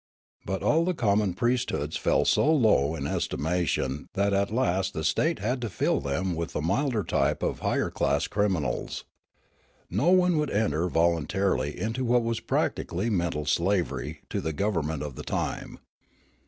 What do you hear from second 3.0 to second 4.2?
estimation